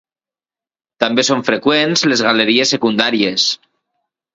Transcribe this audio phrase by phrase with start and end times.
[1.03, 3.51] També són freqüents les galeries secundàries.